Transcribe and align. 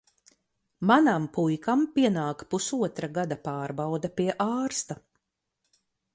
Manam 0.91 1.27
puikam 1.35 1.83
pienāk 1.97 2.41
pusotra 2.55 3.11
gada 3.19 3.39
pārbaude 3.45 4.13
pie 4.19 4.29
ārsta. 4.49 5.01